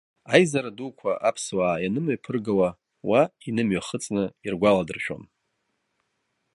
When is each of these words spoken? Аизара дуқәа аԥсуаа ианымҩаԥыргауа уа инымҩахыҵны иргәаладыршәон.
Аизара 0.33 0.71
дуқәа 0.77 1.11
аԥсуаа 1.29 1.83
ианымҩаԥыргауа 1.83 2.69
уа 3.09 3.21
инымҩахыҵны 3.49 4.23
иргәаладыршәон. 4.45 5.23